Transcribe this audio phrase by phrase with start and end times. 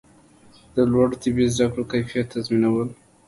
[0.73, 2.89] د لوړو طبي زده کړو د کیفیت تضمینول